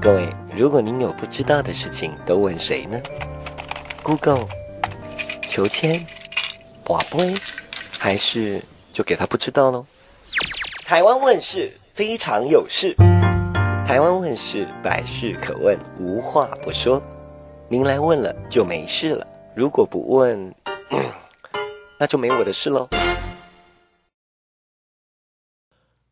[0.00, 3.00] 各位，如果您有不知道的事情，都问谁呢
[4.04, 4.46] ？Google、
[5.42, 6.06] 求签、
[6.84, 7.34] 博杯，
[7.98, 9.84] 还是就给他不知道喽？
[10.84, 12.94] 台湾问事非常有事，
[13.84, 17.02] 台湾问事百事可问，无话不说。
[17.68, 20.54] 您来问了就没事了，如果不问，
[21.98, 22.88] 那就没我的事喽。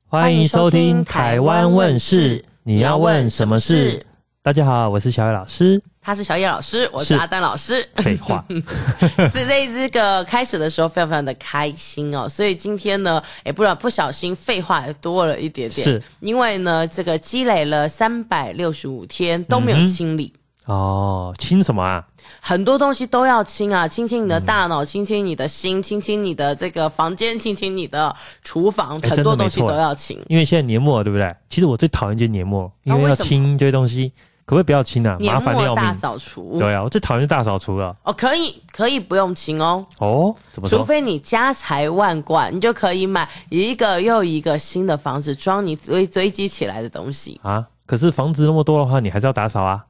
[0.09, 2.41] 欢迎收听《台湾问事》。
[2.69, 4.05] 你要问什么事？
[4.43, 7.81] 大家好，我是小野老师，他是小野老师，我是阿丹老师。
[7.95, 8.45] 废话，
[9.31, 12.29] 所以这个开始的时候非常非常的开心哦。
[12.29, 20.33] 所以今天呢，也不知道不小心废话也多了一点点，是因为呢，这个积累了三百六十五天都没有清理。
[20.35, 22.05] 嗯哦，清什么啊？
[22.41, 30.19] 很多东西都要清啊，清清你的大脑，清清你的心，清清你的这个房间，清清你的厨房，很多东西都要清。
[30.29, 31.35] 因为现在年末了，对不对？
[31.49, 34.13] 其实我最讨厌就是年末，因为要清这些东西，
[34.45, 35.17] 可不可以不要清啊？
[35.21, 35.85] 麻烦的要命。
[35.85, 36.59] 大扫除。
[36.59, 37.97] 对啊，我最讨厌大扫除了。
[38.05, 39.85] 哦，可以，可以不用清哦。
[39.99, 40.79] 哦，怎么说？
[40.79, 47.67] 除非你家财万贯，你就可以买一个又一个新的房子，装你堆堆积起来的东西啊。
[47.87, 49.85] 可是房子那么多的话，你还是要打扫啊。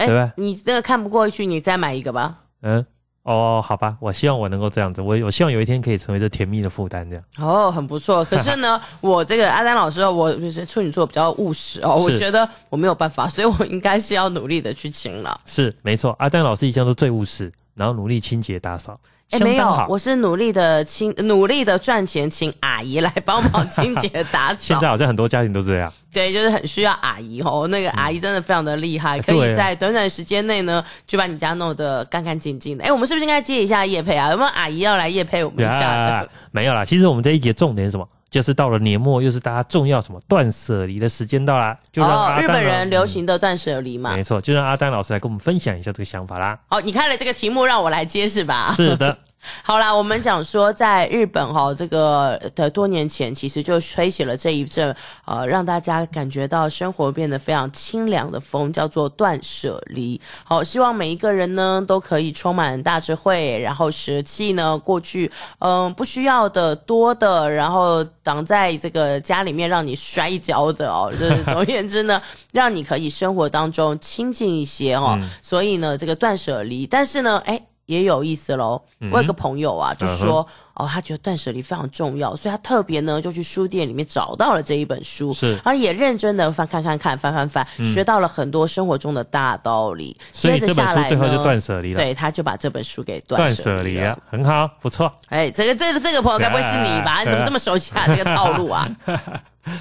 [0.00, 0.32] 哎，对吧？
[0.36, 2.38] 你这个看不过去，你再买一个吧。
[2.62, 2.84] 嗯，
[3.22, 7.24] 哦，好吧，我希望我能够这样子，我我希望有一天可以成为这甜蜜的负担，这样。
[7.38, 8.24] 哦，很不错。
[8.30, 15.38] 可是呢，我这个阿丹老师，我就是处女座比较务实哦，我觉得我没有办法，所以我应该是要努力的去清了。
[15.44, 18.98] 是，没错，阿丹老师一向都最务实，然后努力清洁打扫。
[19.30, 24.58] 哎，没有，我是努力的清，努力的赚钱，请阿姨来帮忙清洁打扫。
[24.60, 25.92] 现在好像很多家庭都这样。
[26.12, 27.68] 对，就是很需要阿姨哦。
[27.68, 32.82] 那个阿姨真的非常的厉害，嗯、可以在短短时间内呢，就把你家弄得干干净净的。
[32.82, 34.30] 哎，我们是不是应该接一下叶佩啊？
[34.30, 36.26] 有没有阿姨要来叶佩我们一下？
[36.50, 38.08] 没有啦，其实我们这一节重点是什么？
[38.30, 41.76] 就是到了年末，又是大家重要什么断舍离的时间到啦。
[41.90, 44.16] 就让阿、哦、日本人流行的断舍离嘛、嗯。
[44.16, 46.58] 没错，就让阿丹老师来跟我们分享一下这个想法啦。
[46.68, 48.72] 哦，你看了这个题目，让我来接是吧？
[48.76, 49.16] 是的。
[49.62, 60.20] 好啦，我们讲说，在日本哈，这个的多年前，其实就吹起了这一阵呃，让大家感觉到生活变得非常清凉的风，叫做断舍离。
[60.44, 72.20] 好，希望每一个人呢都可以充满大智慧，然后舍弃呢过去嗯、呃、不需要的多的，然后挡在这个家里面让你摔跤的哦，就是总而言之呢，
[72.52, 75.16] 让你可以生活当中清静一些哦。
[75.20, 77.60] 嗯、所以呢，这个断舍离，但是呢，哎。
[77.86, 78.80] 也有意思喽，
[79.10, 90.14] 我有个朋友啊，就说哦，他觉得断舍离非常重要，所以他特别呢就去书店里面找到了这一本书，是，而也认真的翻看看看翻翻翻，学到了很多生活中的大道理。
[90.32, 95.10] 所以这本书最后就断舍离了，对，他就把这本书给断舍离了，很好，不错。
[95.28, 97.20] 哎，这个这个这个朋友该不会是你吧？
[97.24, 98.04] 你怎么这么熟悉啊？
[98.06, 98.88] 这个套路啊？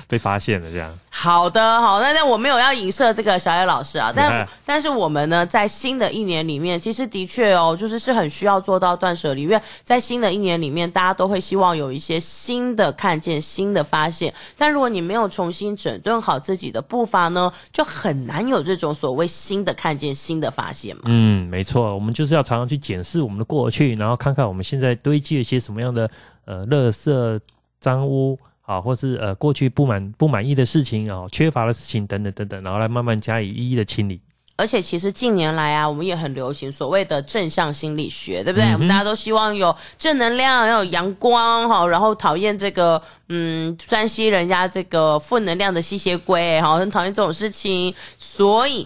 [0.09, 0.91] 被发现了，这样。
[1.09, 14.33] 好的，好，那那我没有要影射这个小野老师啊，但但是我们呢，在新的一年里面，其实的确哦，就是是很需要做到断舍离，因为在新的一年里面，大家都会希望有一些新的看见、新的发现。
[14.57, 21.03] 但如果你没有重新整顿好自己的步伐呢，就很难有这种所谓新的看见、新的发现嘛。
[21.05, 26.09] 嗯，没错，我们就是要常常去检视我们的过去，然后看看我们现在堆积了一些什么样的
[26.45, 27.39] 呃垃圾、
[27.79, 28.37] 脏污。
[28.69, 34.21] 啊，或是呃过去不满不满意的事情啊，缺乏的事情等等等等，然后来慢慢加以一一的清理。
[34.59, 38.65] 而且其实近年来啊，我们也很流行所谓的正向心理学，对不对？
[38.65, 47.95] 嗯、我们大家都希望有正能量，要有阳光，哈，然后讨厌这个嗯，专吸人家这个负能量的吸血鬼，好，很讨厌这种事情。
[48.17, 48.85] 所以，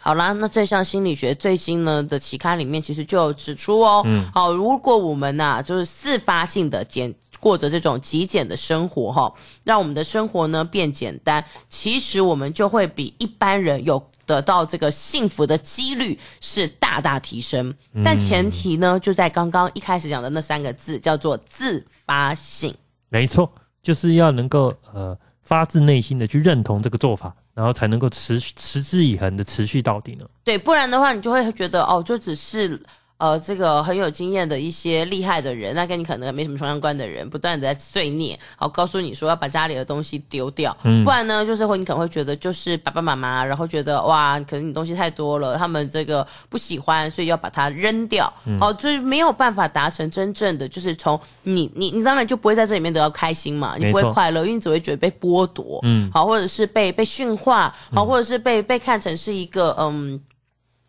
[0.00, 7.12] 好啦，那正向心理学最新呢的期刊里面其实就有指出哦，嗯，好，如果我们呐、啊、就是自发性的简。
[7.40, 9.32] 过着这种极简的生活，哈，
[9.64, 11.42] 让我们的生活呢变简单。
[11.70, 13.98] 其实我们就会比一般人有
[14.30, 17.74] 得到这个幸福的几率是大大提升。
[18.04, 22.72] 但前提呢，就在刚刚一开始讲的那三个字，叫做自发性。
[23.08, 23.52] 没错，
[23.82, 30.24] 就是要能够呃发自内心的去认同这个做法，然后才能够持持之以恒的持续到底呢。
[30.44, 32.80] 对，不然的话，你就会觉得哦，就只是。
[33.20, 60.18] 呃，这个很有经验的一些厉害的人，那跟你可能没什么相关的人，不断的在碎念，好告诉你说要把家里的东西丢掉，嗯，不然呢，就是会你可能会觉得就是爸爸妈妈，然后觉得哇，可能你东西太多了，他们这个不喜欢，所以要把它扔掉，嗯，好，就是没有办法达成真正的，就是从你你你当然就不会在这里面得到开心嘛，你不会快乐，因为你只会觉得被剥夺，嗯，好，或者是被被驯化，好，或者是被被看成是一个嗯。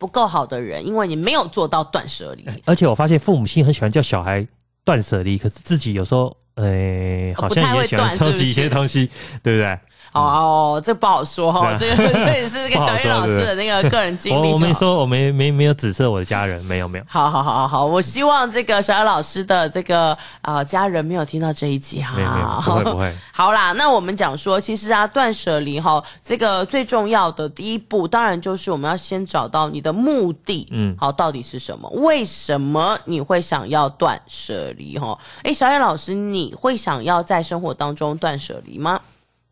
[0.01, 2.43] 不够好的人，因为你没有做到断舍离。
[2.65, 4.43] 而且我发现父母亲很喜欢叫小孩
[4.83, 9.79] 断舍离，可是自己有时候，诶、欸，好像也喜欢收集一些东西，是是对不对？
[10.13, 14.47] 哦，这不好说哈，这个这也是这个 小玉老师的那个个人经历。
[14.47, 17.05] 我我没说，我没没没有指责我的家人，没有没有。
[17.07, 22.61] 好好好好好，我希望这个小玉老师的这个啊家人没有听到这一集哈。
[22.65, 23.13] 不会不会。
[23.31, 31.89] 好啦，那我们讲说，其实啊，断舍离哈，这个最重要的第一步，当然就是我们要先找到你的目的，嗯，好，到底是什么？
[31.91, 34.99] 为什么你会想要断舍离？
[34.99, 38.99] 哈，哎，小叶老师，你会想要在生活当中断舍离吗？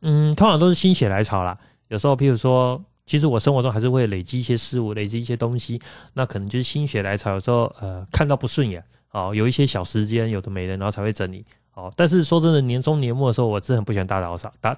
[0.01, 1.57] 嗯，通常都是心血来潮啦。
[1.89, 5.81] 有时候，譬如说，其实我生活中还是会累积一些事物，累积一些东西。
[6.13, 11.43] 那可能就是心血来潮，有时候呃看到不顺眼，哦，有一些小时间，有的没的，然后才会整理。
[11.73, 14.77] 哦，但是说真的，年终年末的时候，我是很不喜欢大扫扫、大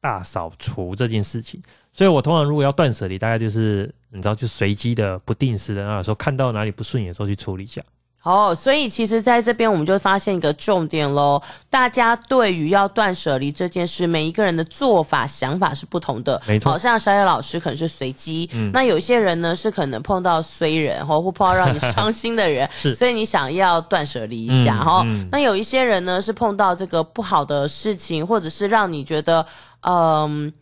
[0.00, 1.60] 大扫除这件事情。
[1.92, 7.82] 所以我通常如果要断舍离，大概就是你知道，就随机的、不定时的，然后有时候看到哪里不顺眼的时候去处理一下。
[8.22, 11.42] 哦，所以其实在这边我们就发现一个重点喽。
[11.68, 16.40] 大家对于要断舍离这件事，每一个人的做法、想法是不同的。
[16.46, 25.28] 没错，好像小野老师可能是随机，嗯，那有些人呢是可能碰到衰人，或或碰到让你伤心的人， 是，所以你想要断舍离一下哈、嗯嗯。
[25.32, 29.44] 那有一些人呢是碰到这个不好的事情，或者是让你觉得，
[29.80, 30.52] 嗯。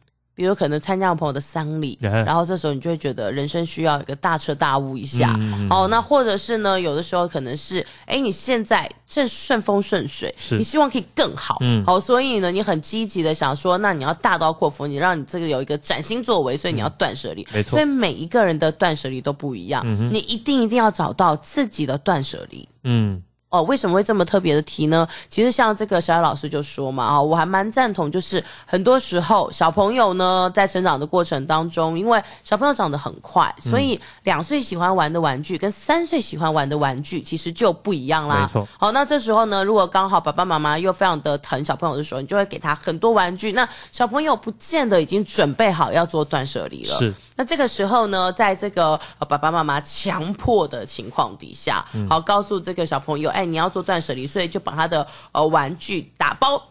[0.40, 5.36] 比如可能参加朋友的丧礼，然后这时候你就会觉得人生需要一个大彻大悟一下。
[5.38, 11.58] 嗯、哦，那或者是呢，有的时候可能是，哎，你现在正顺风顺水，你希望可以更好。
[11.60, 17.46] 嗯，好、哦，所以呢，你很积极的想说，那你要大刀阔斧，你让你这个有一个崭新作为，所以你要断舍离。
[17.52, 19.82] 没错，所以每一个人的断舍离都不一样。
[19.84, 22.66] 嗯，你一定一定要找到自己的断舍离。
[22.84, 23.22] 嗯。
[23.50, 25.06] 哦，为什么会这么特别的提呢？
[25.28, 38.42] 其实像这个小艾老师就说嘛，啊，我还蛮赞同，就是很多时候小朋友呢在成长的过程当中，因为小朋友长得很快，所以两岁喜欢玩的玩具跟三岁喜欢玩的玩具其实就不一样啦。
[38.42, 38.68] 没错。
[38.78, 46.96] 好，那这时候呢，如果刚好爸爸妈妈又非常的疼小朋友的时候，你就会给他很多玩具，那小朋友不见得已经准备好要做断舍离了。
[46.96, 47.12] 是。
[47.40, 53.46] 那这个时候呢，在这个爸爸妈妈强迫的情况底下，嗯、好告诉这个小朋友，哎。
[53.46, 56.69] 你要做断舍离，所以就把他的呃玩具打包，嗯。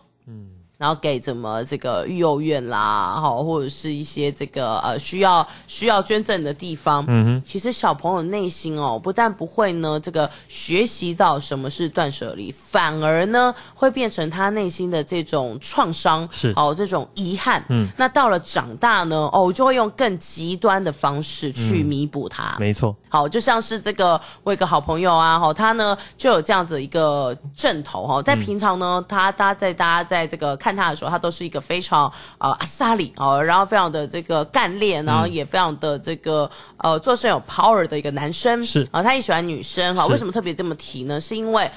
[0.80, 7.04] 然后给怎么这个育幼院啦，好，或者是一些这个呃需要需要捐赠的地方。
[7.10, 17.62] 嗯哼，其实小朋友内心哦，不但不会呢这个学习到什么是断舍离，反而呢会变成他内心的这种创伤，是哦这种遗憾。
[17.68, 22.56] 嗯，那到了长大呢，哦就会用更极端的方式去弥补它。
[22.58, 30.70] 嗯、没错，好，就像是这个我有个好朋友啊，哈，他呢就有这样子一个阵头哈，在平常呢，他大家在大家在这个看。
[30.70, 32.04] 看他的时候，他都是一个非常
[32.38, 36.48] 呃阿萨里哦，然后非常的这个干练，然后也非常的这个
[36.78, 40.06] 呃做事有 power 的一个男生是啊，他也喜欢女生哈。
[40.06, 41.20] 为什么特别这么提呢？
[41.20, 41.68] 是因为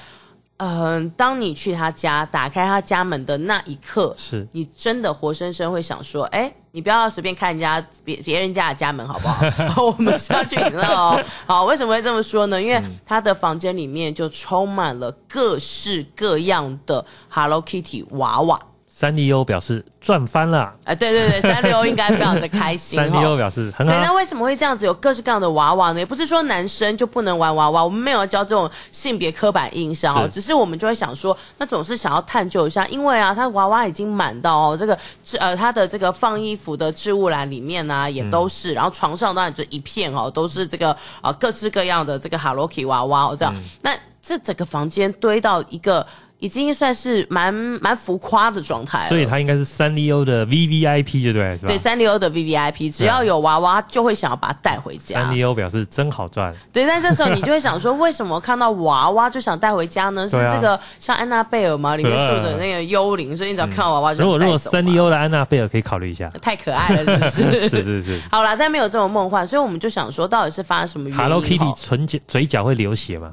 [0.57, 9.45] 嗯、呃，当你去他家打开他家门的那一刻，是你真的活生生会想说，哎，你不要随便开人家别别人家的家门好不好？
[9.85, 11.23] 我们是要去你那哦。
[11.45, 12.59] 好，为什么会这么说呢？
[12.59, 18.59] 因为他的房间里面就充满了各式各样的 Hello Kitty 娃娃。
[19.03, 22.97] 三丽鸥表示赚翻了，哎，对对对， 三丽鸥应该非常的开心。
[22.97, 23.91] 三丽鸥表示很好。
[23.91, 24.85] 对，那为什么会这样子？
[24.85, 25.99] 有各式各样的娃娃呢？
[25.99, 34.97] 也不是说男生就不能玩娃娃，我们没有教这种性别刻板印象哦，只是我们就会想说，那总是想要探究一下，因为啊，他娃娃已经满到哦，这个
[35.37, 46.07] 呃，他的这个放衣服的置物篮里面呢、啊、也都是，嗯、然后床上当然就一片哦，都是这个啊、呃、各式各样的这个 Hello Kitty 娃娃哦，这样，嗯、那这整个房间堆到一个。
[46.43, 51.67] 已经算是蛮蛮浮夸的状态了，所以他应该是三丽鸥的 V V I P 就对了，是吧？
[51.69, 55.21] 对，三丽鸥的 V V I P，只要有娃娃就会想要把它带回家。
[55.21, 56.53] 三丽鸥表示真好赚。
[56.73, 60.27] 对，但这时候你就会想说，为什么看到娃娃就想带回家呢？
[60.27, 61.95] 是这个像安娜贝尔吗？
[61.95, 64.21] 里面住的那个幽灵，所以你只要看到娃娃就。
[64.21, 67.69] 如果如果三丽鸥的安娜贝尔可以考虑一下，太可爱了，是不是？
[67.71, 68.21] 是是是。
[68.29, 73.31] 好了，但没有这么梦幻，所以我们就想说，到底是发生什么？Hello Kitty 唇角嘴角会流血吗？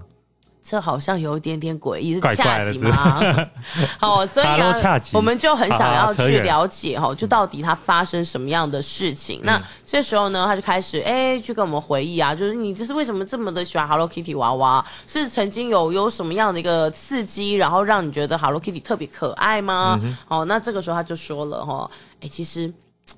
[0.70, 3.20] 这好像有一点点诡异，是恰吉吗？
[3.98, 9.40] 好，所以啊，我们就很想要去了解哈，就到底他发生什么样的事情。
[9.42, 14.86] 那这时候呢，他就开始哎，去跟我们回忆啊，就是你这是为什么这么的喜欢 Hello Kitty 娃娃？
[15.08, 19.98] 是曾经有有什么样的一个刺激，然后让你觉得 Hello Kitty 特别可爱吗？
[20.28, 22.72] 哦，那这个时候他就说了哈，哎，其实。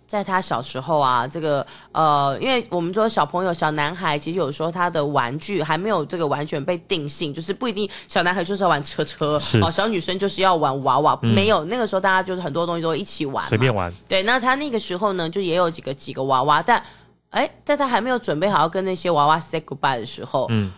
[0.06, 13.92] 在他小时候啊，这个呃，因为我们说小朋友、小男孩，其实有时候他的玩具还没有这个完全被定性，就是不一定小男孩就是要玩车车，哦，小女生就是要玩娃娃，嗯、没有那个时候大家就是很多东西都一起玩，随便玩。
[14.08, 16.82] 对，那他那个时候呢，就也有几个几个娃娃，但
[17.30, 20.70] 哎，在他还没有准备好要跟那些娃娃 say goodbye 的时候，嗯。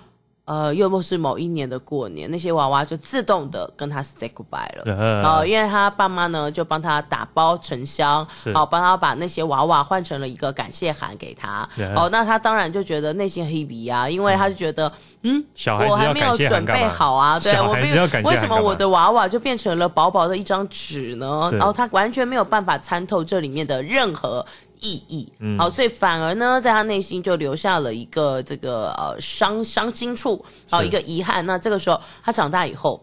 [0.47, 4.83] 呃，又或是某一年的过年，那些娃娃就自动的跟他 say goodbye 了。
[4.85, 11.67] 呃哦，因为他爸妈呢就帮他打包成箱，好帮他把那些娃娃换成了一个感谢函给他。
[11.97, 21.51] 哦，那他当然就觉得内心很悲啊，因为他就觉得，嗯，嗯我还没有准备好啊，对我没有，为什么我的娃娃就变成了薄薄的一张纸呢？
[21.55, 24.45] 然后他完全没有办法参透这里面的任何。
[24.85, 31.45] 意义，嗯，好，所以反而呢，在他内心就留下了一个这个呃伤伤心处，好一个遗憾。
[31.45, 33.03] 那这个时候，他长大以后。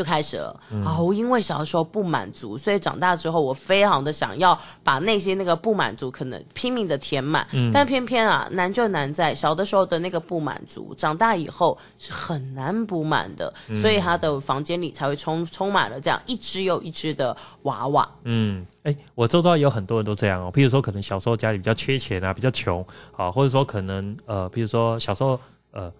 [0.00, 13.52] 就开始了，哦，因为小的时候不满足，所以长大之后我非常的想要把那些那个不满足可能拼命的填满，嗯，但偏偏啊难就难在小的时候的那个不满足，长大以后是很难补满的，
[13.82, 18.08] 所以他的房间里才会充充满了这样一只又一只的娃娃。
[18.24, 22.82] 嗯，哎，我周遭有很多人都这样哦，譬如说可能小时候家里比较缺钱啊，比较穷，
[23.14, 25.38] 啊，或者说可能呃，譬如说小时候
[25.72, 25.92] 呃。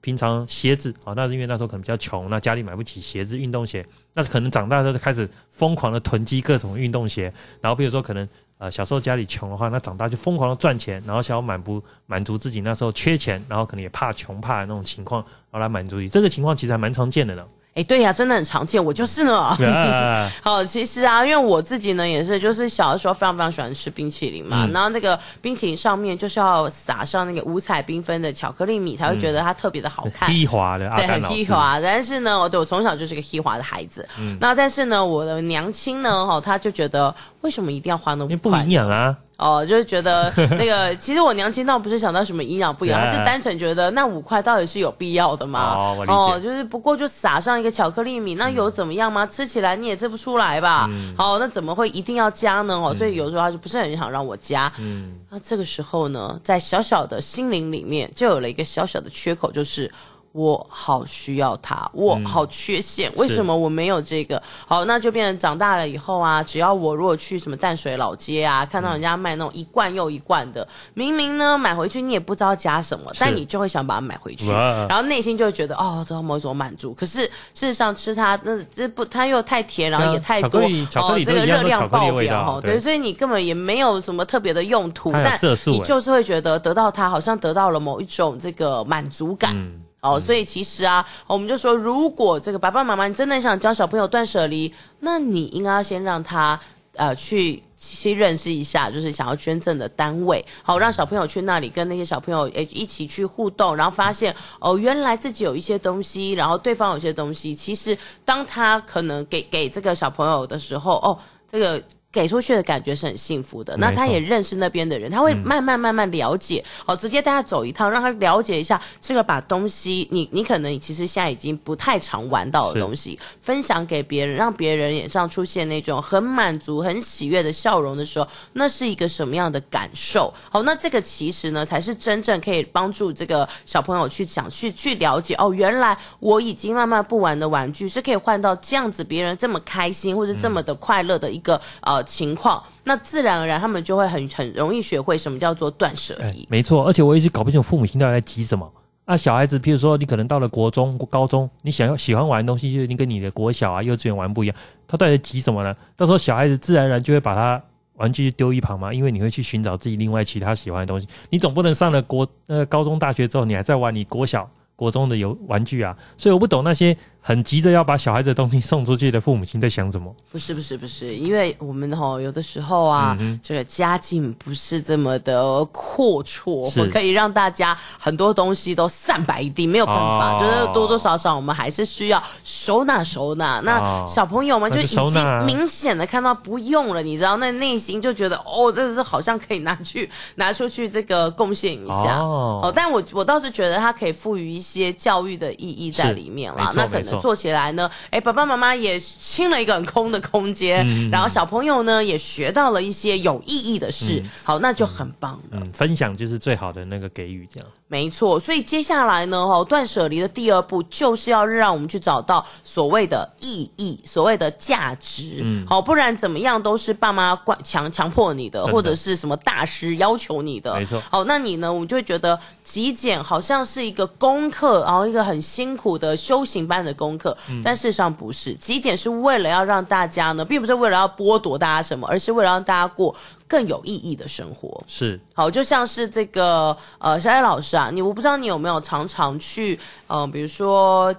[0.00, 3.84] 平常鞋子啊，那是因为那时候可能比较穷，那家里买不起鞋子、运动鞋，
[4.14, 7.32] 那可能长大之后就开始疯狂的囤积各种运动鞋。
[7.60, 16.08] 然后比如说可能呃小时候家里穷的话，那长大就疯狂的赚钱，然后想要满不满足自己那时候缺钱，然后可能也怕穷怕的那种情况，然后来满足你。
[16.08, 17.44] 这个情况其实还蛮常见的呢。
[17.76, 19.36] 哎，对呀、啊，真的很常见，我就是呢。
[19.38, 30.26] 啊、 好，其实啊，因为我自己呢也是，就是小的时候非常非常喜欢吃冰淇淋嘛，嗯、然后那个冰淇淋上面就是要撒上那个五彩缤纷的巧克力米，才会觉得它特别的好看。
[30.26, 31.78] 黑滑的，对，很黑滑。
[31.78, 34.08] 但是呢，我对我从小就是个黑滑的孩子。
[34.18, 34.38] 嗯。
[34.40, 38.28] 那但是呢，我的娘亲呢，哈，她就觉得为什么一定要花那么？
[38.28, 39.14] 快不营养啊。
[39.36, 45.74] 哦，就是觉得 那个，其实我娘亲倒不是想到什么营养不营养，她就单纯觉得那五块到底是有必要的吗？
[46.08, 49.24] 哦，就是不过就撒上一个巧克力米，那有怎么样吗？
[49.24, 50.86] 嗯、吃起来你也吃不出来吧？
[50.90, 51.14] 嗯。
[51.16, 52.74] 好，那怎么会一定要加呢？
[52.74, 54.72] 哦，所以有时候她就不是很想让我加。
[54.78, 55.18] 嗯。
[55.28, 59.90] 那这个时候呢，在小小的心灵里面就有了一个小小的缺口，就是。
[60.36, 64.40] 我好需要它，我好缺陷，嗯、为什么我没有这个？
[64.66, 76.92] 好，那就变成长大了以后啊，只要我如果去什么淡水老街啊，看到人家卖那种一罐又一罐的，明明呢买回去你也不知道加什么，但你就会想把它买回去，然后内心就会觉得哦，得到某一种满足。
[76.92, 89.56] 可是事实上吃它那这不它又太甜，然后也太多，哦，这个热量爆表哦，对，所以你根本也没有什么特别的用途，但你就是会觉得得到它好像得到了某一种这个满足感。
[89.56, 96.58] 嗯哦，所以其实啊，我们就说，如果这个爸爸妈妈你真的想教小朋友断舍离，那你应该要先让他
[96.94, 111.18] 呃去去认识一下，就是想要捐赠的单位，好，让小朋友去那里跟那些小朋友诶一起去互动，然后发现哦，原来自己有一些东西，然后对方有些东西，其实当他可能给给这个小朋友的时候，哦，
[111.50, 111.82] 这个。
[112.16, 130.32] 给出去的感觉是很幸福的，那他也认识那边的人，他会慢慢慢慢了解，好、嗯，直接带他走一趟，让他了解一下这个把东西，你你可能其实现在已经不太常玩到的东西，分享给别人，让别人脸上出现那种很满足、很喜悦的笑容的时候，那是一个什么样的感受？
[130.48, 142.05] 好，那这个其实呢，才是真正可以帮助这个小朋友去想去去了解哦，原来我已经慢慢不玩的玩具是可以换到这样子，别人这么开心或者这么的快乐的一个、嗯、呃。
[142.06, 146.24] 情况，那自然而然他们就会很很容易学会什么叫做断舍离。
[146.24, 148.72] 欸，没错，而且我一直搞不清楚父母亲到底在急什么。
[149.04, 154.56] 那小孩子，譬如说你可能到了国中、高中，你想要喜欢玩的东西，就是你跟你的国小啊、幼稚园玩不一样，
[154.88, 155.74] 他到底在急什么呢？
[155.96, 157.62] 到时候小孩子自然而然就会把他
[157.94, 161.06] 玩具丢一旁嘛，因为你会去寻找自己另外其他喜欢的东西。
[161.30, 165.96] 你总不能上了国呃高中、大学之后，你还在玩你国小、国中的游玩具啊。
[166.16, 166.96] 所以我不懂那些。
[167.26, 170.14] 很急着要把小孩子的东西送出去的父母亲在想什么？
[170.30, 183.58] 不是不是不是，因为我们哈有的时候啊，嗯、这个家境不是这么的阔绰，或可以让大家很多东西都散摆一地，没有办法，哦、就是多多少少我们还是需要收纳收纳。
[183.64, 192.72] 那小朋友们就已经明显的看到不用了，你知道，那内心就觉得哦，这是好像可以拿去拿出去这个贡献一下哦，哦。
[192.72, 197.15] 但我我倒是觉得它可以赋予一些教育的意义在里面啦，那可能。
[197.20, 205.60] 做起来呢，哎，爸爸妈妈也清了一个很空的空间，嗯、然后小朋友呢也学到了一些有意义的事，嗯、好，那就很棒了。
[205.60, 208.38] 嗯，分享就是最好的那个给予，这样没错。
[208.38, 215.40] 所以接下来呢，哈，断舍离的第二步就是要让我们去找到所谓的意义，所谓的价值。
[215.42, 221.02] 嗯，好，不然怎么样都是爸妈惯强强迫你的，的或者是什么大师要求你的，没错。
[221.10, 227.06] 好，那你呢，我就会觉得极简好像是一个功课，然后一个很辛苦的修行般的功。
[227.06, 228.52] 功课，嗯、但事实上不是。
[228.54, 233.14] 极简是为了要让大家呢，并不是为了要剥夺大家什么，而是为了让大家过
[233.48, 234.82] 更有意义的生活。
[234.86, 241.14] 是，好，就像是这个呃，小艾老师啊，你我不知道你有没有常常去呃，比如说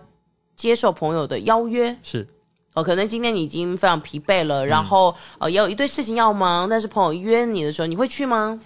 [0.55, 2.27] 接受朋友的邀约，是。
[2.73, 8.59] 哦，可能今天你已经非常疲惫了，然后、嗯、呃也有一堆事情要忙，但是朋友约你的时候，你会去吗？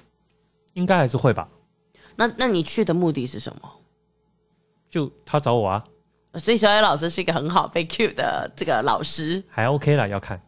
[0.74, 1.48] 应该还是会吧。
[2.18, 3.72] 那那你去的目的是什么？
[4.90, 5.84] 就他找我啊。
[6.36, 10.42] 所以小野老师是一个很好被 cue 的这个老师，还 OK 啦，要看。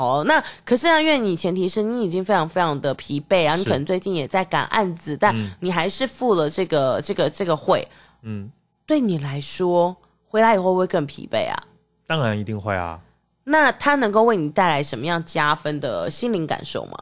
[0.00, 7.86] 哦，那可是啊，因为你前提是你已经非常非常的疲惫啊，你可能最近也在赶案子，但你还是付了这个、嗯、这个这个会。
[8.22, 8.50] 嗯，
[8.86, 9.94] 对你来说，
[10.26, 11.56] 回来以后会不会更疲惫啊？
[12.06, 12.98] 当然一定会啊。
[13.44, 16.98] 那它能够为你带来什么样加分的心灵感受吗？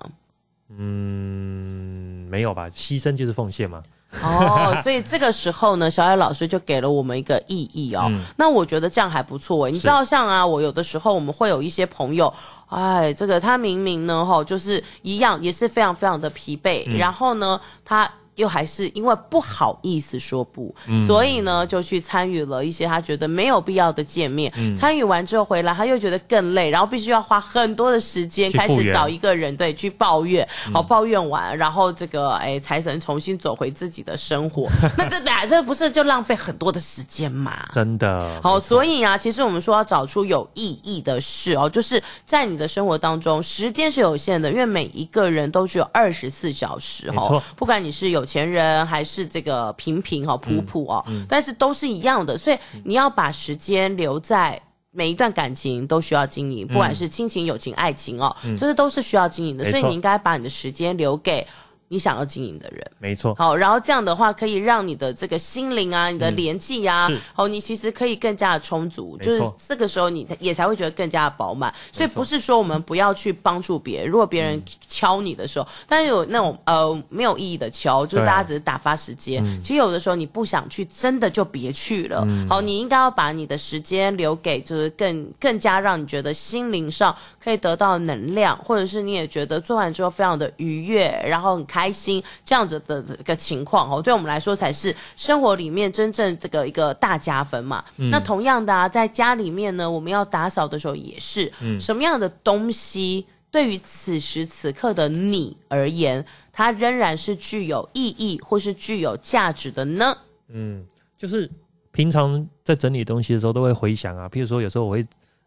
[0.77, 3.81] 嗯，没有吧，牺牲就是奉献嘛。
[4.23, 8.07] 哦，所以这个时候呢，小艾老师就给了我们一个意义哦。
[8.09, 9.69] 嗯、那我觉得这样还不错。
[9.69, 12.33] 你知道，像啊，我有的时候我们会有一些朋友，
[12.69, 18.11] 哎，这个他明明呢，哈，就是一样，也是非常非常的疲惫，嗯、然后呢，他。
[18.39, 24.53] 又还是因为不好意思说不，嗯、所以呢，就去参与了一些他觉得没有必要的见面。
[24.57, 34.69] 嗯、参与完之后回来，他又觉得更累，然后必须要花很多的时间开始找一个人对去抱怨，好、嗯、抱怨完，然后这个哎才能重新走回自己的生活。
[34.97, 37.67] 那这俩这不是就浪费很多的时间吗？
[37.75, 38.41] 真的。
[38.41, 47.21] 好，所以啊，其实我们说要找出有意义的事哦，就是在你的生活当中，时间是有限的，因为每一个人都只有二十四小时哈。
[47.21, 47.43] 没错。
[47.57, 48.28] 不管你是有。
[48.29, 61.47] 前人还是这个平平哈普普哦，但是都是一样的，所以你要把时间留在每一段感情都需要经营，不管是亲情、友情、爱情哦，这些、嗯、都是需要经营的，所以你应该把你的时间留给。
[61.91, 63.35] 你想要经营的人，没错。
[63.37, 71.75] 好，然后这样的话可以让你的这个心灵啊，你的联系啊，好，你其实可以更加的充足，就是这个时候你也才会觉得更加的饱满。
[71.91, 74.63] 所以不是说我们不要去帮助别人，如果别人
[74.99, 79.43] 敲你的时候，但是有那种呃没有意义的敲，就是大家只是打发时间。
[79.63, 82.27] 其实有的时候你不想去，真的就别去了。
[82.49, 91.79] 好，你应该要把你的时间留给就是更更加让你觉得心灵上可以得到能量，或者是你也觉得做完之后非常的愉悦，然后很开。
[91.79, 97.85] 开心这样子的这个情况哦，对我们来说才是生活里面真正这个一个大加分嘛。
[97.99, 110.17] 嗯、那同样的啊，在家里面呢，我们要打扫的时候也是，嗯、什么样的东西对于此时此刻的你而言，它仍然是具有意义或是具有价值的呢？
[110.49, 110.85] 嗯，
[111.17, 111.51] 就是
[111.93, 115.07] 平常在整理东西的时候都会回想啊，譬如说有时候我会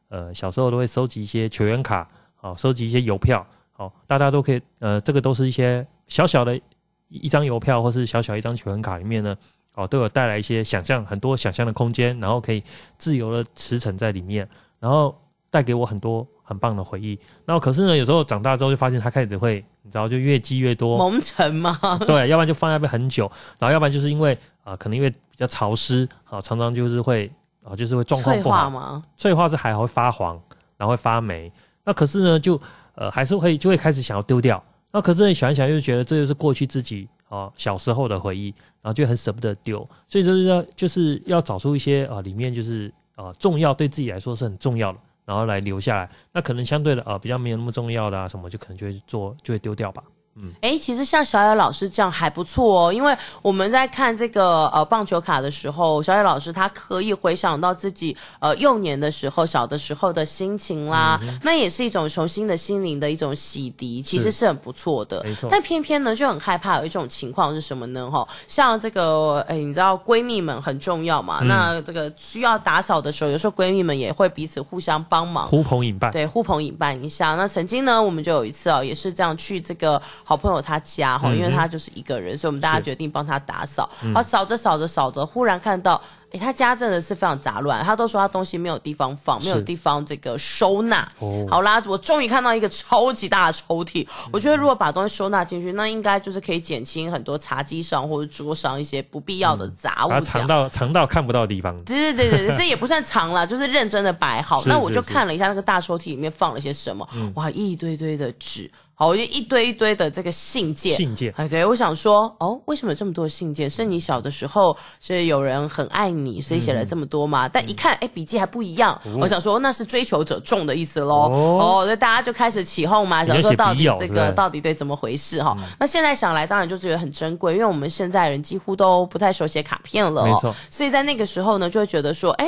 [0.10, 3.46] 呃小时候都会收集一些球员卡，好、收集一些邮票。
[3.78, 6.60] 哦，大家都可以，呃，这个都是一些小小的
[7.08, 9.36] 一张邮票，或是小小一张球员卡里面呢，
[9.74, 12.62] 哦，都有带来一些想象，很多想象的空间，然后可以
[13.00, 14.48] 自由的驰骋在里面，
[14.80, 15.20] 然后
[15.52, 17.20] 带给我很多很棒的回忆。
[17.46, 21.78] 然后可是呢，有时候长大之后就发现它开始会，你知道，就越积越多，蒙尘嘛？
[22.08, 24.34] 对，要不然就放在那边很久，然后要不然就是因为
[24.64, 27.28] 啊、呃，可能因为比较潮湿，啊、呃，常常就是会
[27.62, 28.58] 啊、呃，就是会状况不好。
[28.58, 29.04] 脆化吗？
[29.16, 30.42] 脆化是还好会发黄，
[30.78, 31.52] 然后会发霉。
[31.84, 32.60] 那可是呢，就。
[32.96, 34.62] 呃，还是会就会开始想要丢掉，
[34.92, 46.10] 那可是你想一想，又觉得这就是过去自己啊、呃、小时候的回忆，然后就很舍不得丢，所以就是要就是要找出一些啊、呃、里面就是啊、呃、重要对自己来说是很重要的，然后来留下来。
[46.32, 50.04] 那可能相对的啊、呃、比较没有那么重要的啊什么，就可能就会做就会丢掉吧。
[50.38, 65.22] 嗯，哎，其实像小野老师这样还不错哦，因为我们在看这个呃棒球卡的时候，小野老师他可以回想到自己呃幼年的时候、小的时候的心情啦，嗯、那也是一种重新的心灵的一种洗涤，其实是很不错的。
[65.26, 68.10] 没错，但偏偏呢就很害怕有一种情况是什么呢？
[68.10, 71.40] 哈，像这个哎，你知道闺蜜们很重要嘛？
[71.42, 76.10] 嗯、那这个需要打扫的时候，有时候闺蜜们也会彼此互相帮忙，呼朋引伴。
[76.10, 77.36] 对，呼朋引伴一下。
[77.36, 80.02] 那曾经呢，我们就有一次哦，也是这样去这个。
[80.32, 83.90] 好朋友他家哈，因为他就是一个人，嗯、所以我们大家决定帮他打扫。
[84.14, 86.02] 好，扫着扫着扫着，忽然看到。
[86.32, 91.06] 诶，他家真的是非常杂乱，他都说他东西没有地方放，没有地方这个收纳。
[91.20, 94.08] 哦，好啦，我终于看到一个超级大的抽屉。
[94.32, 100.22] 我觉得如果把东西收纳进去，那应该就是可以减轻很多茶几上或者桌上一些不必要的杂物。
[100.22, 101.76] 藏到藏到看不到的地方。
[101.84, 104.64] 对对对对，这也不算藏了， 就是认真的摆好。
[104.66, 108.72] 那我就看了一下那个大抽屉里面放了些什么，哇，一堆堆的纸。
[109.02, 113.68] 好，我就一堆一堆的这个信件，信件，哎，对，我想说，哦，为什么有这么多信件？
[113.68, 117.48] 是你小的时候是有人很爱你，所以写了这么多吗？
[117.48, 121.32] 嗯、但一看，哎，笔记还不一样，哦、我想说那是追求者众的意思喽。
[121.32, 125.56] 哦，那、哦、大家就开始起哄嘛，想说到底这个到底对怎么回事哈？
[125.58, 130.54] 嗯、那现在想来，当然就觉得很珍贵，因为我们现在人几乎都不太手写卡片了，没错。
[130.70, 132.48] 所以在那个时候呢，就会觉得说，哎，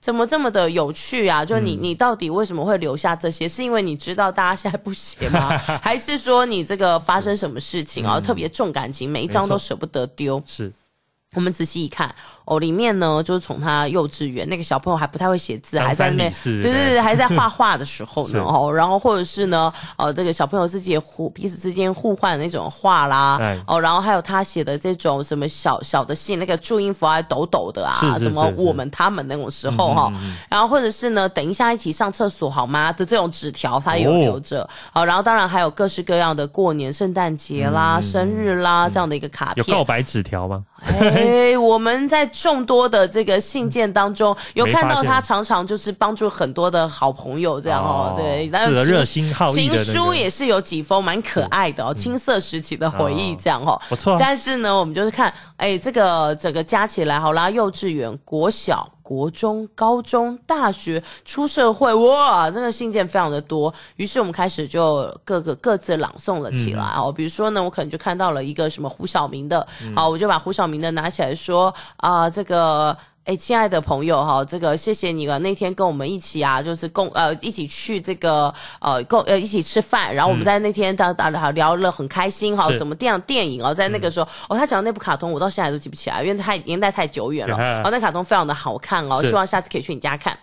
[0.00, 1.44] 怎么这么的有趣啊？
[1.44, 3.48] 就你、嗯、你到底为什么会留下这些？
[3.48, 5.56] 是因为你知道大家现在不写吗？
[5.82, 8.20] 还是说你这个发生什么事情啊？
[8.20, 10.42] 特别重感情，每一张都舍不得丢。
[10.46, 10.72] 是。
[11.32, 12.14] 我们仔细一看，
[12.46, 16.32] 哦，里面呢，就是从他幼稚园那个小朋友还不太会写字，还在那边，
[16.62, 30.12] 对对对，还在画画的时候呢， 哦，然后或者是呢，呃，这个小朋友自己也互彼此之间互换那种画啦，哦，然后还有他写的这种什么小小的信，那个注音符还抖抖的啊，什么我们他们那种时候哈，
[30.48, 32.92] 然后或者是呢，等一下一起上厕所好吗？
[32.92, 40.62] 的这种纸条，他有留着，哦，然后当然还有各式各样的过年、圣诞节啦、生日啦这样的一个卡片，有告白纸条吗？
[41.00, 54.16] 哎，我们在众多的这个信件当中，有看到他常常就是帮助很多的好朋友这样哦，对，然后热心好意的情书也是有几封蛮可爱的哦，青涩时期的回忆这样哦，不错。
[54.20, 58.88] 但是呢，我们就是看，哎，这个整个加起来好啦，幼稚园、国小。
[59.06, 63.72] 国中、高中、大学、出社会，哇，真的信件非常的多。
[63.94, 66.82] 于是我们开始就各个各自朗诵了起来。
[66.82, 69.64] 哦、嗯，比如说呢，我可能就看到了一个什么胡晓明的，
[69.94, 72.96] 好，我就把胡晓明的拿起来说啊、呃，这个。
[73.26, 75.36] 哎，亲爱的朋友哈，这个谢谢你了。
[75.40, 87.58] 那天跟我们一起啊，就是共呃一起去这个呃共呃一起吃饭，然后我们在那天大家聊聊了很开心哈，什么电电影哦，在那个时候、嗯、哦，他讲的那部卡通我到现在都记不起来，因为太年代太久远了。
[87.58, 90.38] 然 后那卡通非常的好看哦，希望下次可以去你家看。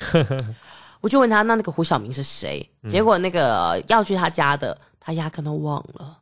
[1.02, 2.66] 我就问他，那那个胡晓明是谁？
[2.82, 4.74] 嗯、结果那个要去他家的。
[5.04, 6.16] 他压根都忘了，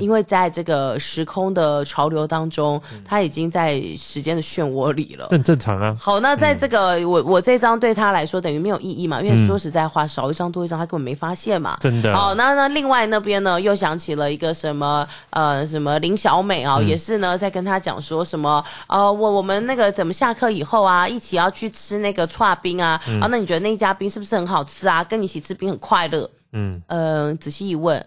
[0.00, 5.28] 因为在这个时空的潮流当中，他已经在时间的漩涡里了。
[5.30, 5.96] 很正常啊。
[6.00, 11.76] 好，那在这个我我这张对他来说等于没有意义嘛，因为说实在话，少一张多一张，他根本没发现嘛。
[11.78, 12.12] 真的。
[12.12, 25.04] 好，那那另外那边呢，又想起了一个什么呃什么林小美啊，也是呢在跟他讲说什么呃我我们那个怎么下课以后啊，一起要去吃那个串冰啊，啊那你觉得那一家冰是不是很好吃啊？
[25.04, 26.28] 跟你一起吃冰很快乐。
[26.52, 28.04] 嗯呃仔细一问。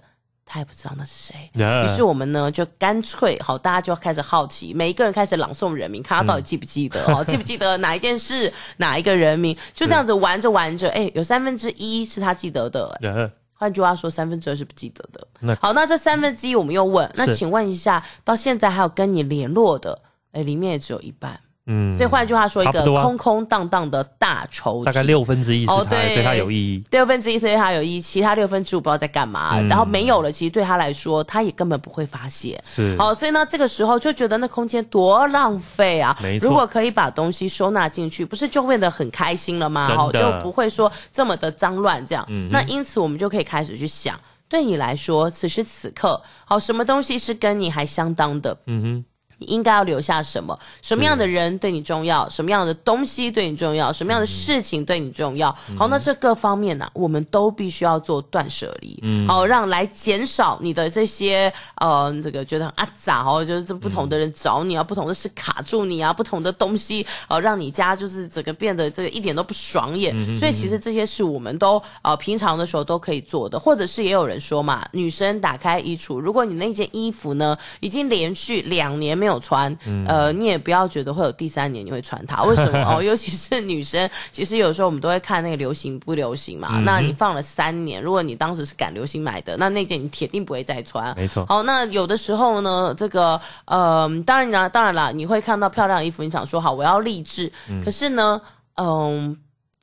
[0.50, 15.28] 他也不知道那是谁， 于是我们呢就干脆好，大家就开始好奇，每一个人开始朗诵人名，看他到底记不记得 哦，嗯、记不记得哪一件事，哪一个人名，就这样子玩着玩着， 哎是，有三分之一是他记得的，换句话说，三分之二是不记得的。
[15.40, 20.00] 那好，那这三分之一我们又问，那请问一下，到现在还有跟你联络的，
[20.32, 21.40] 哎，里面也只有一半。
[21.68, 29.60] 嗯，所以换句话说，一个空空荡荡的大抽屉，大概六分之一是他对他有意义，六分之一是对他有意义，其他六分之五不知道在干嘛。
[29.70, 32.60] 然后没有了，其实对他来说，他也根本不会发泄。
[32.66, 36.18] 是，好，所以呢，这个时候就觉得那空间多浪费啊！
[36.24, 39.86] 没错，如果可以把东西收纳进去，不是就变得很开心了吗？
[39.88, 42.26] 好，就不会说这么的脏乱这样。
[42.50, 48.58] 那因此我们就可以开始去想，对你来说，此时此刻，好，什么东西是跟你还相当的？
[48.68, 49.06] 嗯哼。
[49.38, 50.58] 你应该要留下什么？
[50.82, 52.28] 什么样的人对你重要？
[52.30, 53.94] 什么样的东西对你重要？
[53.94, 55.56] 什么样的事情对你重要？
[55.70, 70.14] 嗯、好，那这各方面呢、啊，我们都必须要做断舍离，嗯，好，让来减少你的这些呃，这个觉得很阿杂哦，就是这不同的人找你啊，嗯、不同的事卡住你啊，不同的东西呃，让你家就是整个变得这个一点都不爽眼。
[70.16, 79.38] 嗯、所以其实这些事我们都呃平常的时候都可以做的，或者是也有人说嘛，女生打开衣橱，如果你那件衣服呢已经连续两年没有。
[79.38, 82.96] 没有穿，呃，你也不要觉得会有第三年你会穿它， 为什么？
[82.96, 86.70] 哦，尤其是女生，其实有时候我们都会看那个流行不流行嘛。
[86.76, 91.14] 嗯、那你放了三年，如果你当时是赶流行买的，那那件你铁定不会再穿。
[91.16, 91.46] 没错。
[91.46, 98.42] 好，那有的时候呢，这个，呃，当然啦，当然啦，你会看到漂亮衣服，你想说好，我要励志，嗯、可是呢，
[98.76, 99.38] 嗯、呃。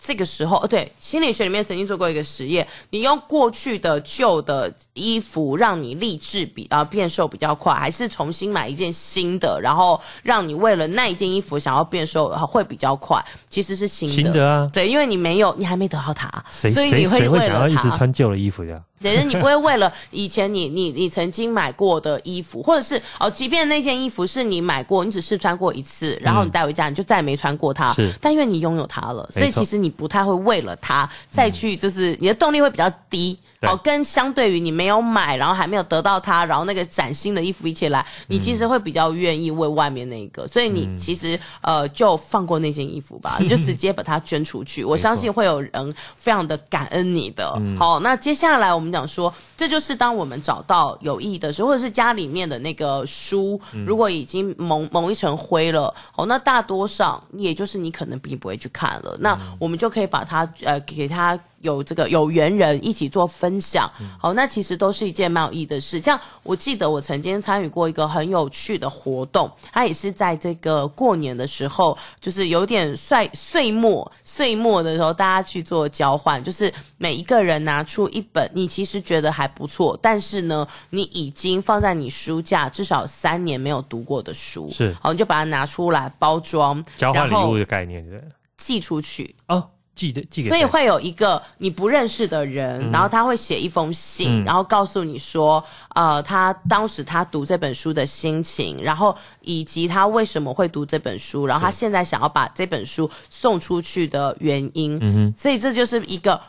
[0.06, 13.24] 这个时候，哦，对，心理学里面曾经做过一个实验，你用过去的旧的衣服让你励志比啊变瘦比较快，还是重新买一件新的，然后让你为了那一件衣服想要变瘦会比较快？
[13.48, 18.78] 其实是新的，新的啊，对，因为你没有，你还没得到它，所以你会，谁会想要一直穿旧的衣服呀？
[19.04, 27.92] 等于你不会为了以前你你你曾经买过的衣服，或者是哦，即便那件衣服是你买过，你只试穿过一次，然后你带回家，你就再也没穿过它。
[27.92, 33.38] 是，但因为你拥有它了，所以其实你不太会为了它再去，就是你的动力会比较低。
[33.66, 47.60] 哦，跟相对于你没有买，然后还没有得到它，然后那个崭新的衣服一起来，你其实会比较愿意为外面那个，所以你其实呃就放过那件衣服吧， 你就直接把它捐出去，我相信会有人非常的感恩你的。
[47.78, 61.38] 好，那接下来我们讲说，这就是当我们找到有意义的时候，或者是家里面的那个书，如果已经蒙蒙一层灰了，哦，那大多上也就是你可能并不会去看了，那我们就可以把它呃给它。
[61.64, 65.98] 有这个有缘人一起做分享，好，那其实都是一件蛮有意义的事。
[65.98, 88.22] 像我记得我曾经参与过一个很有趣的活动，它也是在这个过年的时候，就是有点岁岁末岁末的时候，大家去做交换，就是每一个人拿出一本你其实觉得还不错，但是呢，你已经放在你书架至少三年没有读过的书，是，好，你就把它拿出来包装，交换礼物的概念，对，
[88.58, 89.66] 寄出去哦。
[89.94, 95.62] 寄的寄给，所以会有一个你不认识的人，嗯、然后他会写一封信，嗯、然后告诉你说，
[95.94, 104.98] 呃，他当时他读这本书的心情，然后以及他为什么会读这本书，然后他现在想要把这本书送出去的原因。
[105.00, 106.40] 嗯哼，所以这就是一个。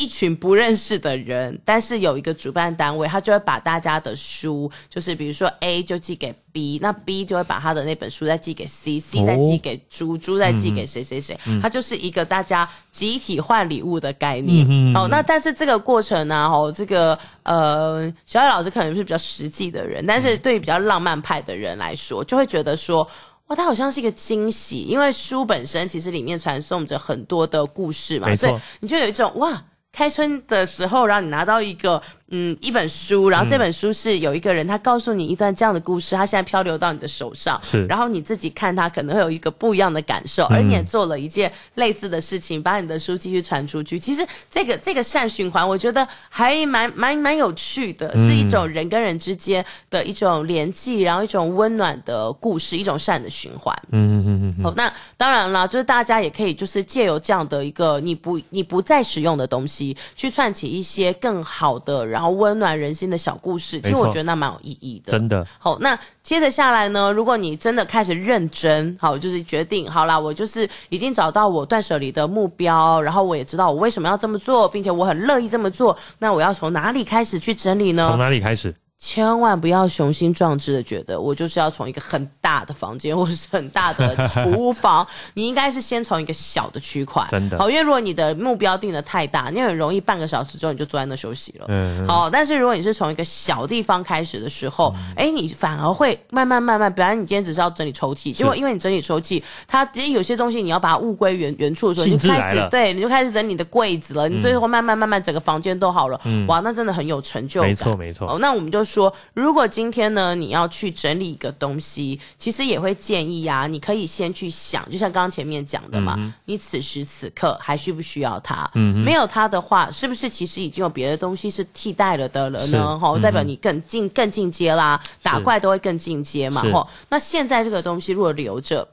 [0.00, 14.66] 一群不认识的人，但是有一个主办单位，他就会把大家的书，就是比如说 A 就寄给 B，那 B 就会把他的那本书再寄给 C，C 再寄给猪，猪再寄给谁谁谁，它就是一个大家集体换礼物的概念。
[14.70, 23.06] 嗯、哦，那但是这个过程呢，哦，这个呃，小野老师可能是比较实际的人，但是对于比较浪漫派的人来说，就会觉得说，
[23.48, 29.62] 哇，它好像是一个惊喜，因为书本身其实里面传送着很多的故事嘛，所以你就有一种哇。
[29.92, 32.02] 开春的时候，让你拿到一个。
[32.32, 43.98] 嗯，一本书，然后这本书是有一个人，他告诉你一段这样的故事，他现在漂流到你的手上，是，然后你自己看他可能会有一个不一样的感受，而你也做了一件类似的事情，把你的书继续传出去。
[43.98, 53.76] 其实这个这个善循环，我觉得还蛮蛮蛮有趣的，是一种人跟人之间的一种联系，然后一种温暖的故事，一种善的循环。
[53.90, 54.62] 嗯嗯嗯嗯。
[54.62, 62.19] 好，那当然了，就是大家也可以就是借由这样的一个你不你不再使用的东西，去串起一些更好的人。
[62.20, 65.10] 然后温暖人心的小故事，其实我觉得那蛮有意义的。
[65.10, 65.46] 真的。
[65.58, 75.96] 好，那接着下来呢，如果你真的开始认真，好，就是决定好啦，我就是已经找到我断舍离的目标，然后我也知道我为什么要这么做，并且我很乐意这么做。
[76.18, 78.06] 那我要从哪里开始去整理呢？
[78.10, 78.74] 从哪里开始？
[79.00, 87.26] 千万不要雄心壮志的觉得我就是要从一个很大的房间或者是很大的厨房，你应该是先从一个小的区块。
[87.30, 87.58] 真的。
[87.58, 91.64] 好，因为如果你的目标定的太大，你很容易半个小时之后你就坐在那休息了。
[91.68, 92.06] 嗯。
[92.06, 106.20] 好，但是如果你是从一个小地方开始的时候，哎、嗯，你反而会慢慢慢慢，本来你今天只是要整理抽屉，结果因为你整理抽屉，它其实有些东西你要把它物归原原处的时候，你就开始对，你就开始整理你的柜子了，你最后慢慢慢慢整个房间都好了。
[106.26, 106.46] 嗯。
[106.48, 107.70] 哇，那真的很有成就感。
[107.70, 108.30] 没错没错。
[108.30, 118.68] 哦，那我们就说，如果今天呢，你要去整理一个东西，其实也会建议呀、啊，你可以先去想，就像刚刚前面讲的嘛，嗯、你此时此刻还需不需要它？
[118.74, 122.98] 嗯，没有它的话，是不是其实已经有别的东西是替代了的了呢？
[122.98, 126.62] 哈，代表你更进更进阶啦，打怪都会更进阶嘛。
[126.72, 128.86] 哈，那现在这个东西如果留着。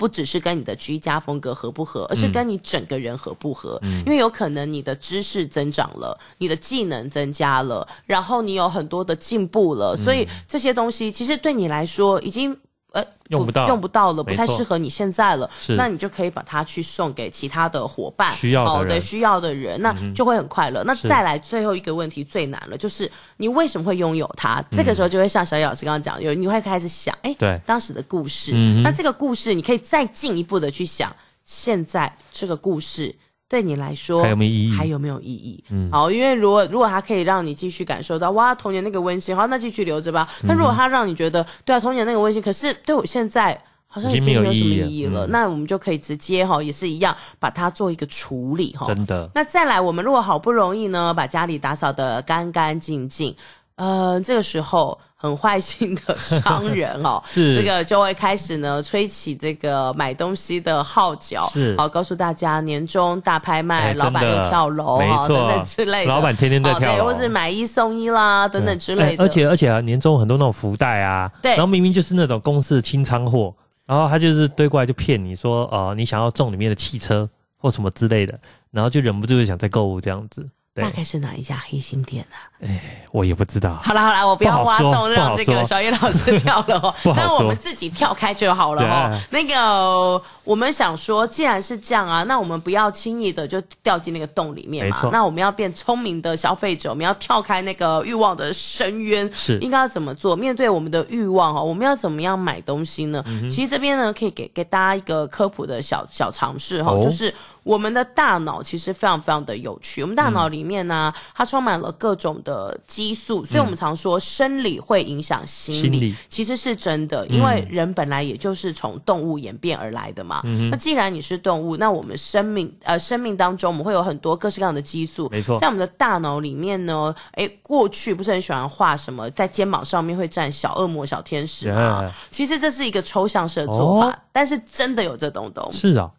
[0.00, 3.78] 不只是跟你的居家风格合不合，而是跟你整个人合不合。
[3.82, 12.56] 嗯，因为有可能你的知识增长了，你的技能增加了，然后你有很多的进步了，所以这些东西其实对你来说已经。
[12.92, 15.48] 呃，用不到，用不到了，不太适合你现在了。
[15.60, 20.82] 是，那你就可以把它去送给其他的伙伴，需要的人，对，需要的人，那就会很快乐。
[20.84, 24.62] 那再来最后一个问题最难了，就是你为什么会拥有它？
[24.70, 28.52] 这个时候就会像小野老师刚刚讲，有你会开始想，哎，对，当时的故事。
[28.82, 33.14] 那这个故事你可以再进一步的去想，现在这个故事。
[33.50, 34.70] 对你来说还有没有意义？
[34.70, 35.64] 还有没有意义？
[35.70, 40.28] 嗯，好，因为如果如果它可以让你继续感受到哇童年那个温馨，好，那继续留着吧。
[40.46, 48.86] 但如果它让你觉得对啊童年那个温馨，可是对我现在好像已经没有什么意义了，那我们就可以直接哈也是一样把它做一个处理哈。
[48.86, 49.28] 真的。
[49.34, 53.34] 那再来，我们如果好不容易呢把家里打扫得干干净净，
[53.80, 54.98] 呃，这个时候。
[55.22, 57.54] 很坏心的商人哦， 是。
[57.54, 61.76] 这个就会开始呢吹起这个买东西的号角，是。
[61.76, 69.22] 好告诉大家年终大拍卖，欸、老板又跳楼啊等等之类的，老板天天在跳楼，或者买一送一啦等等之类的。
[69.22, 78.40] 欸、而且而且啊，年终很多那种福袋啊，对，然后明明就是那种公司的清仓货，然后他就是堆过来就骗你说，呃，你想要中里面的汽车或什么之类的，
[78.70, 80.48] 然后就忍不住就想再购物这样子。
[80.80, 82.48] 对大概是哪一家黑心店呢、啊？
[82.62, 83.78] 哎，我也不知道。
[83.82, 86.94] 好了好了，我不要挖洞，让这个小野老师跳了哦。
[87.16, 89.18] 那我们自己跳开就好了哦。
[89.30, 95.08] 那个我们想说，既然是这样啊，那我们不要轻易的就掉进那个洞里面嘛。
[95.10, 99.30] 那我们要变聪明的消费者，我们要跳开那个欲望的深渊。
[99.34, 100.36] 是应该要怎么做？
[100.36, 103.24] 面对我们的欲望哈，我们要怎么样买东西呢？
[103.26, 107.34] 嗯、其实这边呢，可以给给大家一个科普的小小尝试哈，就是。
[107.62, 120.40] 我们的大脑其实非常非常的有趣，我们大脑里面呢、啊，它充满了各种的激素，所以我们常说生理会影响心理，心理其实是真的，因为人本来也就是从动物演变而来的嘛。
[120.44, 136.10] 嗯、那既然你是动物，那我们生命呃生命当中，我们会有很多各式各样的激素，没错，在我们的大脑里面呢，哎，过去不是很喜欢画什么在肩膀上面会站小恶魔、小天使啊.其实这是一个抽象式的做法，哦、但是真的有这东东，是啊。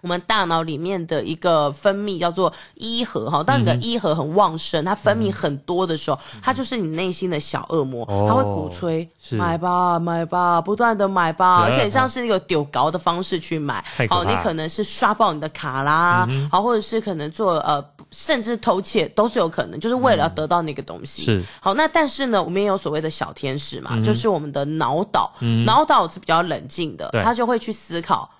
[0.00, 13.84] 我们大脑里面的一个分泌叫做依核哈，当你的依核很旺盛，它分泌很多的时候，它就是你内心的小恶魔，它会鼓吹买吧买吧，不断的买吧，而且像是那个丢高的方式去买。
[14.08, 21.24] 好，你可能是刷爆你的卡啦，好，或者是可能做呃，甚至偷窃都是有可能，就是为了要得到那个东西。
[21.24, 21.42] 是。
[21.60, 25.32] 好，那但是呢，我们也有所谓的小天使嘛，就是我们的脑岛，
[25.66, 28.37] 脑岛是比较冷静的，他就会去思考，哎。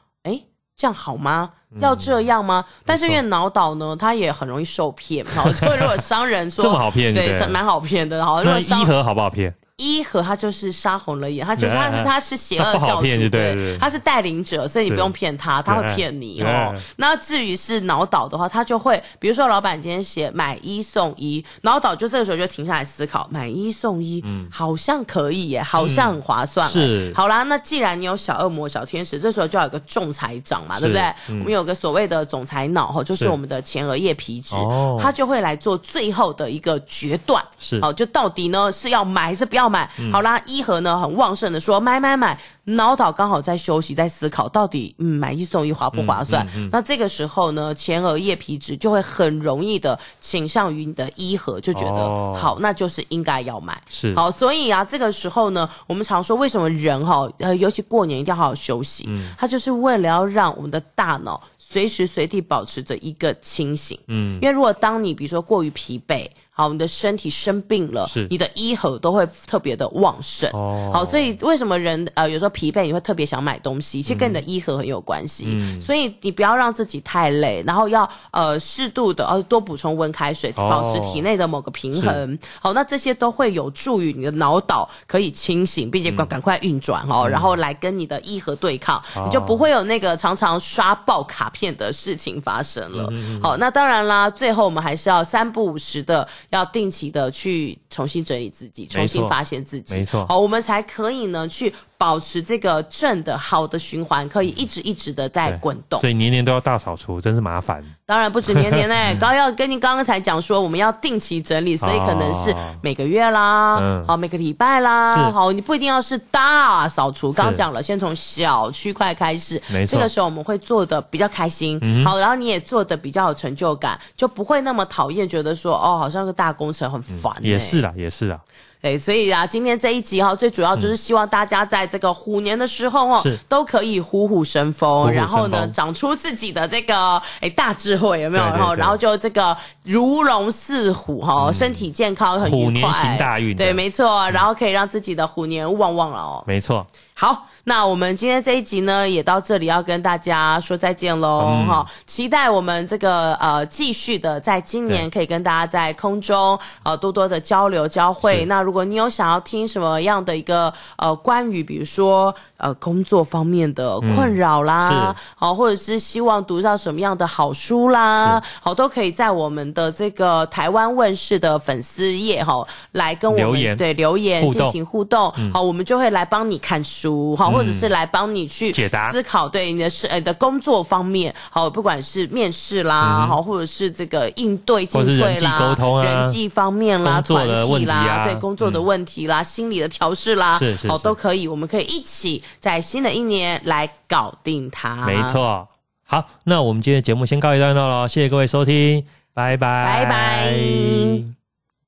[0.78, 1.50] 这样好吗？
[1.80, 2.64] 要这样吗？
[2.66, 5.22] 嗯、但是因为脑岛呢，它也很容易受骗。
[5.26, 8.24] 好，就如果商人说 这么好骗，对，是蛮好骗的。
[8.24, 9.54] 好，如果一盒好不好骗？
[9.78, 16.74] 一和他就是杀红了眼，他觉得他是他是邪恶教主，对，他是带领者，所以你不用骗他，他会骗你哦。
[16.96, 26.68] 那至于是脑岛的话，他就会，比如说老板今天写买一送一，脑岛就这个时候就停下来思考，买一送一，嗯，好像可以耶，好像很划算。
[26.68, 31.14] 是，好啦，那既然你有小恶魔、小天使，这时候就要有个仲裁长嘛，对不对？
[31.28, 34.56] 我们有个所谓的总裁脑哈，就是我们的前额叶皮质，
[35.00, 39.67] 他就会来做最后的一个决断，是，哦，就到底呢是要买还是不要。
[39.68, 39.88] 买。
[40.12, 42.38] 好啦，一盒呢很旺盛的说买买买，
[42.74, 46.46] 脑岛刚好在休息，在思考到底嗯买一送一划不划算？
[46.48, 53.81] 嗯嗯嗯、那这个时候呢，前额叶皮质就会很容易的倾向于你的一盒，就觉得、哦、好，那就是应该要买。
[53.88, 63.98] 是好，所以啊，这个时候呢，我们常说为什么人哈呃，尤其过年一定要好好休息，嗯，它就是为了要让我们的大脑随时随地保持着一个清醒。
[64.09, 66.28] 嗯，因为如果当你比如说过于疲惫。
[66.50, 70.50] 好，你的身体生病了，是你的依核都会特别的旺盛。
[70.52, 74.02] 哦，好，所以为什么人呃有时候疲惫，你会特别想买东西？
[74.02, 75.44] 其实跟你的依核很有关系。
[75.46, 82.34] 嗯，所以你不要让自己太累，然后要呃适度的呃多补充温开水，保持体内的某个平衡。
[82.34, 93.08] 哦、好，那这些都会有助于你的脑岛可以清醒，并且赶赶快运转哦，嗯、然后来跟你的依核对抗，嗯、你就不会有那个常常刷爆卡片的事情发生了。
[93.12, 96.26] 嗯、好，那当然啦，最后我们还是要三不五时的。
[96.50, 101.72] 要定期的去重新整理自己，重新发现自己，没错，好，我们才可以呢去。
[101.98, 106.00] 保持这个正的好的循环，可以一直一直的在滚动。
[106.00, 107.84] 所以年年都要大扫除，真是麻烦。
[108.06, 117.32] 当然不止年年哎， 刚要跟您刚刚才讲说，我们要定期整理，所以可能是每个月啦，好每个礼拜啦，好你不一定要是大扫除。
[117.32, 119.96] 刚讲了，先从小区块开始，没错。
[119.96, 127.34] 这个时候我们会做的比较开心，好，然后你也做的比较有成就感，就不会那么讨厌，觉得说哦，好像个大工程很烦。
[127.40, 128.38] 也是啦，也是啦。
[128.80, 138.44] 对，所以啊，今天这一集哈，最主要就是希望大家在这个虎年的时候哈，都可以虎虎生风，然后呢，长出自己的这个诶大智慧，有没有？
[138.44, 146.86] 然后，然后就这个如龙似虎哈，身体健康很愉快，虎年行大运，对，没错，然后可以让自己的虎年旺旺了哦，没错。
[147.14, 151.86] 好，那我们今天这一集呢，也到这里要跟大家说再见喽，哈、嗯！
[152.06, 158.42] 期待我们这个呃继续的在今年可以跟大家在空中呃多多的交流交汇。
[158.42, 158.46] 是。
[158.46, 168.59] 那如果你有想要听什么样的一个呃关于比如说呃工作方面的困扰啦，好、嗯，或者是希望读到什么样的好书啦，是。
[168.61, 177.35] 好，都可以在我们的这个台湾问世的粉丝页哈来跟我们留对留言进行互动，嗯、好，我们就会来帮你看书。
[177.37, 179.11] 好，或者是来帮你去解答。
[179.12, 195.06] 思考，对你的事呃的工作方面，好，不管是面试啦，好，或者是这个应对进退啦，沟通啊，人际方面啦，团体啦，对工作的问题啦，心理的调试啦，是是，哦，都可以，我们可以一起在新的一年来搞定它。
[195.06, 195.66] 没错，
[196.04, 200.10] 好，那我们今天的节目先告一段落了，谢谢各位收听，拜拜，拜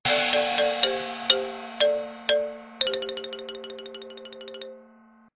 [0.04, 0.39] 拜。